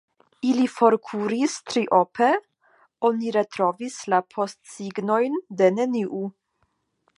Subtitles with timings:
[0.51, 2.29] Ili forkuris triope:
[3.11, 6.27] oni retrovis la postsignojn de neniu.